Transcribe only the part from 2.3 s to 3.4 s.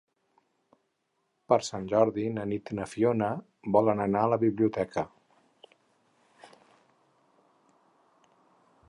na Nit i na Fiona